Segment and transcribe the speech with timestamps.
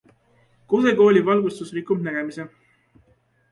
[0.73, 2.49] Kose kooli valgustus rikub nägemise.